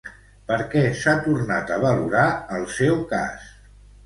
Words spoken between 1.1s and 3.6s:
tornat a valorar el seu cas?